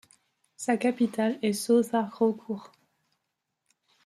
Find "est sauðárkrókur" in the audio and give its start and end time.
1.43-2.71